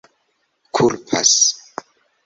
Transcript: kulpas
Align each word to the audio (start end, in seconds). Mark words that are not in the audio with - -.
kulpas 0.73 1.35